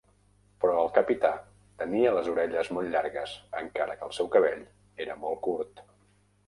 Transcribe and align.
Però 0.63 0.77
el 0.83 0.87
capità 0.95 1.29
tenia 1.83 2.13
les 2.17 2.31
orelles 2.33 2.73
molt 2.79 2.91
llargues 2.97 3.37
encara 3.63 4.01
que 4.01 4.09
el 4.11 4.19
seu 4.21 4.35
cabell 4.39 4.67
era 5.09 5.21
molt 5.27 5.45
curt. 5.51 5.89